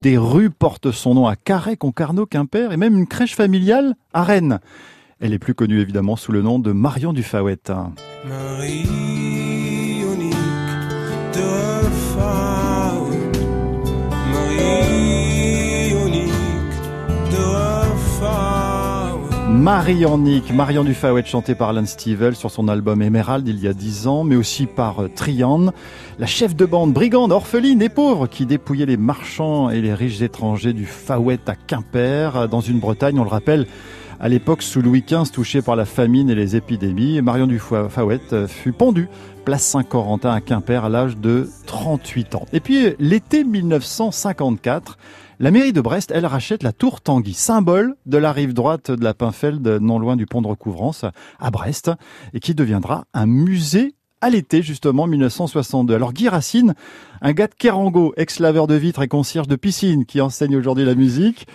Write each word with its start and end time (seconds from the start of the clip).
Des 0.00 0.16
rues 0.16 0.50
portent 0.50 0.92
son 0.92 1.14
nom 1.14 1.26
à 1.26 1.34
Carhaix, 1.34 1.76
Concarneau, 1.76 2.24
Quimper 2.24 2.70
et 2.70 2.76
même 2.76 2.96
une 2.96 3.08
crèche 3.08 3.34
familiale 3.34 3.96
à 4.12 4.22
Rennes. 4.22 4.60
Elle 5.18 5.32
est 5.32 5.40
plus 5.40 5.54
connue 5.54 5.80
évidemment 5.80 6.14
sous 6.14 6.30
le 6.30 6.40
nom 6.40 6.60
de 6.60 6.70
Marion 6.70 7.12
Dufawet. 7.12 7.58
Marie 8.24 9.07
Faout. 19.58 19.68
Marie 19.68 20.04
Ornick, 20.04 20.52
Marion 20.52 20.84
Dufawet 20.84 21.24
chantée 21.24 21.54
par 21.54 21.70
Alan 21.70 21.84
Stivell 21.84 22.34
sur 22.34 22.50
son 22.50 22.68
album 22.68 23.02
Emerald 23.02 23.46
il 23.48 23.60
y 23.60 23.68
a 23.68 23.72
dix 23.72 24.06
ans, 24.06 24.24
mais 24.24 24.36
aussi 24.36 24.66
par 24.66 25.02
euh, 25.02 25.08
Trian, 25.08 25.72
la 26.18 26.26
chef 26.26 26.54
de 26.54 26.64
bande 26.64 26.92
brigande, 26.92 27.32
orpheline 27.32 27.82
et 27.82 27.88
pauvre 27.88 28.26
qui 28.26 28.46
dépouillait 28.46 28.86
les 28.86 28.96
marchands 28.96 29.70
et 29.70 29.80
les 29.80 29.94
riches 29.94 30.22
étrangers 30.22 30.72
du 30.72 30.86
Fawet 30.86 31.40
à 31.46 31.54
Quimper, 31.54 32.48
dans 32.48 32.60
une 32.60 32.78
Bretagne, 32.78 33.18
on 33.18 33.24
le 33.24 33.30
rappelle, 33.30 33.66
à 34.20 34.28
l'époque, 34.28 34.62
sous 34.62 34.82
Louis 34.82 35.04
XV, 35.06 35.30
touché 35.30 35.62
par 35.62 35.76
la 35.76 35.84
famine 35.84 36.28
et 36.28 36.34
les 36.34 36.56
épidémies, 36.56 37.22
Marion 37.22 37.46
Dufawet 37.46 38.20
euh, 38.32 38.48
fut 38.48 38.72
pendue 38.72 39.08
place 39.44 39.62
Saint-Corentin 39.62 40.30
à 40.30 40.40
Quimper 40.40 40.84
à 40.84 40.88
l'âge 40.88 41.16
de 41.16 41.48
38 41.66 42.34
ans. 42.34 42.44
Et 42.52 42.58
puis, 42.58 42.94
l'été 42.98 43.44
1954, 43.44 44.98
la 45.38 45.52
mairie 45.52 45.72
de 45.72 45.80
Brest, 45.80 46.10
elle 46.12 46.26
rachète 46.26 46.64
la 46.64 46.72
tour 46.72 47.00
Tanguy, 47.00 47.32
symbole 47.32 47.94
de 48.06 48.18
la 48.18 48.32
rive 48.32 48.54
droite 48.54 48.90
de 48.90 49.04
la 49.04 49.14
Pinfeld, 49.14 49.66
non 49.80 50.00
loin 50.00 50.16
du 50.16 50.26
pont 50.26 50.42
de 50.42 50.48
recouvrance, 50.48 51.04
à 51.38 51.50
Brest, 51.52 51.92
et 52.34 52.40
qui 52.40 52.56
deviendra 52.56 53.04
un 53.14 53.26
musée 53.26 53.94
à 54.20 54.30
l'été, 54.30 54.62
justement, 54.62 55.06
1962. 55.06 55.94
Alors, 55.94 56.12
Guy 56.12 56.28
Racine, 56.28 56.74
un 57.22 57.32
gars 57.32 57.46
de 57.46 57.54
Kerango, 57.54 58.14
ex-laveur 58.16 58.66
de 58.66 58.74
vitres 58.74 59.02
et 59.02 59.08
concierge 59.08 59.46
de 59.46 59.54
piscine, 59.54 60.06
qui 60.06 60.20
enseigne 60.20 60.56
aujourd'hui 60.56 60.84
la 60.84 60.96
musique, 60.96 61.46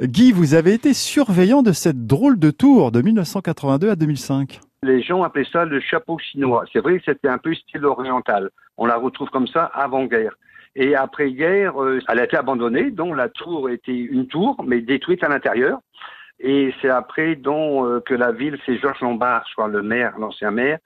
Guy, 0.00 0.32
vous 0.32 0.54
avez 0.54 0.72
été 0.72 0.94
surveillant 0.94 1.62
de 1.62 1.72
cette 1.72 2.06
drôle 2.06 2.38
de 2.38 2.50
tour 2.50 2.92
de 2.92 3.02
1982 3.02 3.90
à 3.90 3.96
2005. 3.96 4.60
Les 4.82 5.02
gens 5.02 5.22
appelaient 5.22 5.46
ça 5.52 5.66
le 5.66 5.80
chapeau 5.80 6.18
chinois. 6.18 6.64
C'est 6.72 6.80
vrai 6.80 6.98
que 6.98 7.04
c'était 7.04 7.28
un 7.28 7.38
peu 7.38 7.54
style 7.54 7.84
oriental. 7.84 8.50
On 8.78 8.86
la 8.86 8.96
retrouve 8.96 9.28
comme 9.28 9.46
ça 9.46 9.64
avant-guerre. 9.64 10.34
Et 10.74 10.94
après-guerre, 10.94 11.80
euh, 11.82 12.00
elle 12.08 12.18
a 12.20 12.24
été 12.24 12.38
abandonnée, 12.38 12.90
donc 12.90 13.14
la 13.14 13.28
tour 13.28 13.68
était 13.68 13.92
une 13.92 14.26
tour, 14.26 14.56
mais 14.66 14.80
détruite 14.80 15.22
à 15.22 15.28
l'intérieur. 15.28 15.78
Et 16.40 16.72
c'est 16.80 16.88
après 16.88 17.36
donc 17.36 17.84
euh, 17.84 18.00
que 18.00 18.14
la 18.14 18.32
ville, 18.32 18.58
c'est 18.64 18.78
Georges 18.78 19.02
Lombard, 19.02 19.44
crois, 19.52 19.68
le 19.68 19.82
maire, 19.82 20.18
l'ancien 20.18 20.50
maire, 20.50 20.78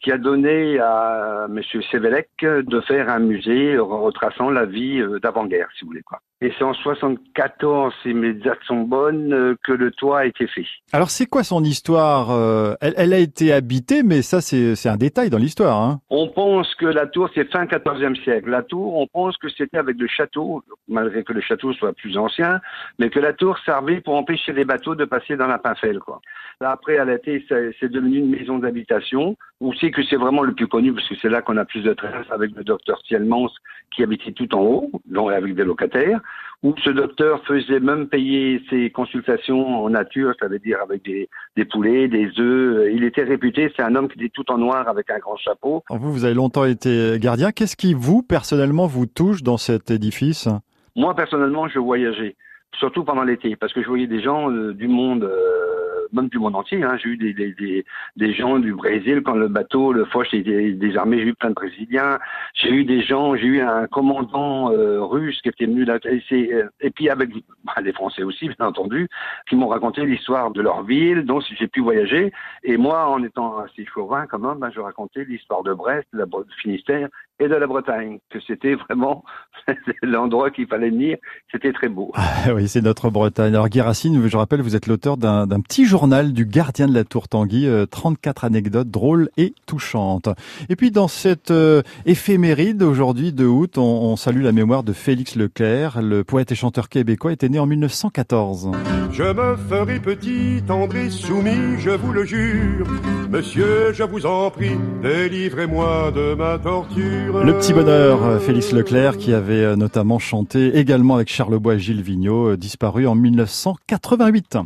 qui 0.00 0.12
a 0.12 0.18
donné 0.18 0.78
à 0.78 1.46
M. 1.48 1.62
Sévélec 1.90 2.28
de 2.42 2.80
faire 2.82 3.08
un 3.08 3.20
musée 3.20 3.78
retraçant 3.78 4.50
la 4.50 4.66
vie 4.66 5.00
euh, 5.00 5.18
d'avant-guerre, 5.18 5.68
si 5.74 5.84
vous 5.84 5.92
voulez. 5.92 6.02
quoi. 6.02 6.20
Et 6.42 6.50
c'est 6.58 6.64
en 6.64 6.72
74, 6.72 7.92
si 8.02 8.14
mes 8.14 8.32
dates 8.32 8.62
sont 8.66 8.80
bonnes, 8.80 9.32
euh, 9.32 9.56
que 9.62 9.72
le 9.72 9.90
toit 9.90 10.20
a 10.20 10.24
été 10.24 10.46
fait. 10.46 10.64
Alors 10.92 11.10
c'est 11.10 11.26
quoi 11.26 11.44
son 11.44 11.62
histoire 11.62 12.30
euh, 12.30 12.74
elle, 12.80 12.94
elle, 12.96 13.12
a 13.12 13.18
été 13.18 13.52
habitée, 13.52 14.02
mais 14.02 14.22
ça 14.22 14.40
c'est 14.40 14.88
un 14.88 14.96
détail 14.96 15.28
dans 15.28 15.36
l'histoire. 15.36 15.82
Hein 15.82 16.00
on 16.08 16.28
pense 16.28 16.74
que 16.76 16.86
la 16.86 17.06
tour, 17.06 17.28
c'est 17.34 17.50
fin 17.50 17.66
14e 17.66 18.20
siècle. 18.22 18.48
La 18.48 18.62
tour, 18.62 18.96
on 18.96 19.06
pense 19.06 19.36
que 19.36 19.50
c'était 19.50 19.76
avec 19.76 19.98
le 19.98 20.08
château, 20.08 20.62
malgré 20.88 21.24
que 21.24 21.34
le 21.34 21.42
château 21.42 21.74
soit 21.74 21.92
plus 21.92 22.16
ancien, 22.16 22.60
mais 22.98 23.10
que 23.10 23.20
la 23.20 23.34
tour 23.34 23.58
servait 23.66 24.00
pour 24.00 24.14
empêcher 24.14 24.54
les 24.54 24.64
bateaux 24.64 24.94
de 24.94 25.04
passer 25.04 25.36
dans 25.36 25.46
la 25.46 25.58
Pinfelle. 25.58 25.98
Quoi. 25.98 26.20
Après, 26.60 26.94
elle 26.94 27.10
a 27.10 27.14
été, 27.14 27.44
c'est 27.48 27.90
devenu 27.90 28.18
une 28.18 28.30
maison 28.30 28.58
d'habitation. 28.58 29.36
On 29.60 29.72
sait 29.74 29.90
que 29.90 30.02
c'est 30.04 30.16
vraiment 30.16 30.42
le 30.42 30.54
plus 30.54 30.68
connu 30.68 30.94
parce 30.94 31.06
que 31.06 31.14
c'est 31.20 31.28
là 31.28 31.42
qu'on 31.42 31.58
a 31.58 31.64
plus 31.66 31.82
de 31.82 31.92
traces 31.92 32.30
avec 32.30 32.52
le 32.56 32.64
docteur 32.64 33.02
Thielmans 33.02 33.50
qui 33.94 34.02
habitait 34.02 34.32
tout 34.32 34.54
en 34.54 34.60
haut, 34.60 34.90
donc 35.06 35.32
avec 35.32 35.54
des 35.54 35.64
locataires 35.64 36.20
où 36.62 36.74
ce 36.84 36.90
docteur 36.90 37.42
faisait 37.46 37.80
même 37.80 38.08
payer 38.08 38.62
ses 38.68 38.90
consultations 38.90 39.82
en 39.82 39.88
nature, 39.88 40.34
ça 40.38 40.46
veut 40.48 40.58
dire 40.58 40.78
avec 40.82 41.02
des, 41.04 41.28
des 41.56 41.64
poulets, 41.64 42.06
des 42.06 42.30
œufs. 42.38 42.90
Il 42.92 43.02
était 43.04 43.22
réputé, 43.22 43.72
c'est 43.74 43.82
un 43.82 43.94
homme 43.94 44.08
qui 44.08 44.18
était 44.18 44.28
tout 44.28 44.50
en 44.50 44.58
noir 44.58 44.86
avec 44.86 45.10
un 45.10 45.18
grand 45.18 45.36
chapeau. 45.36 45.82
Vous, 45.88 46.12
vous 46.12 46.24
avez 46.24 46.34
longtemps 46.34 46.66
été 46.66 47.18
gardien. 47.18 47.50
Qu'est-ce 47.50 47.76
qui, 47.76 47.94
vous, 47.94 48.22
personnellement, 48.22 48.86
vous 48.86 49.06
touche 49.06 49.42
dans 49.42 49.56
cet 49.56 49.90
édifice? 49.90 50.48
Moi, 50.96 51.14
personnellement, 51.14 51.66
je 51.68 51.78
voyageais, 51.78 52.36
surtout 52.78 53.04
pendant 53.04 53.24
l'été, 53.24 53.56
parce 53.56 53.72
que 53.72 53.82
je 53.82 53.88
voyais 53.88 54.06
des 54.06 54.20
gens 54.22 54.50
euh, 54.50 54.74
du 54.74 54.88
monde... 54.88 55.24
Euh, 55.24 55.79
même 56.12 56.28
du 56.28 56.38
monde 56.38 56.56
entier. 56.56 56.82
Hein. 56.82 56.96
J'ai 57.02 57.10
eu 57.10 57.16
des, 57.16 57.32
des, 57.32 57.52
des, 57.52 57.84
des, 58.16 58.32
gens 58.32 58.58
du 58.58 58.74
Brésil 58.74 59.22
quand 59.24 59.34
le 59.34 59.48
bateau, 59.48 59.92
le 59.92 60.04
Foch 60.06 60.32
était 60.32 60.72
désarmé. 60.72 61.18
J'ai 61.18 61.28
eu 61.28 61.34
plein 61.34 61.50
de 61.50 61.54
Brésiliens. 61.54 62.18
J'ai 62.54 62.70
eu 62.70 62.84
des 62.84 63.02
gens, 63.02 63.36
j'ai 63.36 63.46
eu 63.46 63.60
un 63.60 63.86
commandant 63.86 64.72
euh, 64.72 65.02
russe 65.02 65.40
qui 65.42 65.48
était 65.48 65.66
venu 65.66 65.84
là. 65.84 65.98
Et, 66.04 66.52
euh, 66.52 66.68
puis 66.94 67.08
avec 67.08 67.30
bah, 67.64 67.82
des 67.82 67.92
Français 67.92 68.22
aussi, 68.22 68.48
bien 68.48 68.66
entendu, 68.66 69.08
qui 69.48 69.56
m'ont 69.56 69.68
raconté 69.68 70.04
l'histoire 70.04 70.50
de 70.50 70.60
leur 70.60 70.82
ville, 70.84 71.24
dont 71.24 71.40
j'ai 71.40 71.68
pu 71.68 71.80
voyager. 71.80 72.32
Et 72.64 72.76
moi, 72.76 73.08
en 73.08 73.22
étant 73.22 73.58
assez 73.58 73.84
chauvin 73.86 74.26
quand 74.26 74.38
même, 74.38 74.58
ben, 74.58 74.70
je 74.74 74.80
racontais 74.80 75.24
l'histoire 75.24 75.62
de 75.62 75.74
Brest, 75.74 76.06
de 76.12 76.18
la 76.18 76.26
Finistère 76.62 77.08
et 77.40 77.48
de 77.48 77.54
la 77.54 77.66
Bretagne. 77.66 78.18
Que 78.30 78.38
c'était 78.46 78.74
vraiment 78.74 79.24
l'endroit 80.02 80.50
qu'il 80.50 80.66
fallait 80.66 80.90
venir. 80.90 81.16
C'était 81.50 81.72
très 81.72 81.88
beau. 81.88 82.12
Ah, 82.14 82.54
oui, 82.54 82.68
c'est 82.68 82.82
notre 82.82 83.10
Bretagne. 83.10 83.54
Alors 83.54 83.68
Guy 83.68 83.80
Racine, 83.80 84.28
je 84.28 84.36
rappelle, 84.36 84.60
vous 84.60 84.76
êtes 84.76 84.86
l'auteur 84.86 85.16
d'un 85.16 85.60
petit 85.60 85.86
journal 85.86 86.32
du 86.32 86.44
gardien 86.44 86.86
de 86.86 86.94
la 86.94 87.04
Tour 87.04 87.28
Tanguy, 87.28 87.68
34 87.90 88.44
euh, 88.44 88.46
anecdotes 88.46 88.90
drôles 88.90 89.30
et 89.36 89.54
touchantes. 89.66 90.28
Et 90.68 90.76
puis 90.76 90.90
dans 90.90 91.08
cette 91.08 91.50
euh, 91.50 91.82
éphéméride 92.06 92.82
aujourd'hui 92.82 93.32
de 93.32 93.46
août, 93.46 93.78
on, 93.78 93.82
on, 93.82 94.16
salue 94.16 94.42
la 94.42 94.52
mémoire 94.52 94.82
de 94.82 94.92
Félix 94.92 95.36
Leclerc, 95.36 96.02
le 96.02 96.24
poète 96.24 96.52
et 96.52 96.54
chanteur 96.54 96.88
québécois, 96.88 97.32
était 97.32 97.48
né 97.48 97.58
en 97.58 97.66
1914. 97.66 98.70
Je 99.12 99.22
me 99.22 99.56
ferai 99.56 99.98
petit, 99.98 100.62
tendre 100.66 100.96
et 100.96 101.10
soumis, 101.10 101.78
je 101.78 101.90
vous 101.90 102.12
le 102.12 102.24
jure. 102.24 102.86
Monsieur, 103.30 103.92
je 103.92 104.02
vous 104.02 104.26
en 104.26 104.50
prie, 104.50 104.72
délivrez-moi 105.02 106.10
de 106.10 106.34
ma 106.34 106.58
torture. 106.58 107.44
Le 107.44 107.56
petit 107.56 107.72
bonheur, 107.72 108.24
euh, 108.24 108.40
Félix 108.40 108.72
Leclerc, 108.72 109.18
qui 109.18 109.32
avait 109.32 109.76
notamment 109.76 110.18
chanté 110.18 110.76
également 110.76 111.14
avec 111.14 111.28
Charles 111.28 111.56
Bois 111.60 111.76
et 111.76 111.78
Gilles 111.78 112.02
Vigneault, 112.02 112.56
disparu 112.56 113.06
en 113.06 113.14
1988. 113.14 114.56